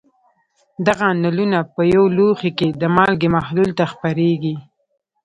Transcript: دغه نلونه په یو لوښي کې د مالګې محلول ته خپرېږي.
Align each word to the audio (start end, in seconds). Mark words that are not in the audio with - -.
دغه 0.87 1.07
نلونه 1.23 1.59
په 1.73 1.81
یو 1.93 2.03
لوښي 2.17 2.51
کې 2.57 2.67
د 2.81 2.83
مالګې 2.95 3.29
محلول 3.35 3.69
ته 3.79 3.85
خپرېږي. 3.91 4.55